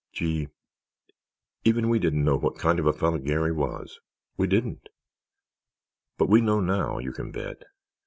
Gee, 0.11 0.47
even 1.63 1.87
we 1.87 1.99
didn't 1.99 2.25
know 2.25 2.35
what 2.35 2.57
kind 2.57 2.79
of 2.79 2.87
a 2.87 2.91
fellow 2.91 3.19
Garry 3.19 3.51
was—we 3.51 4.47
didn't. 4.47 4.89
But 6.17 6.27
we 6.27 6.41
know 6.41 6.59
now, 6.59 6.97
you 6.97 7.11
can 7.11 7.29
bet. 7.31 7.65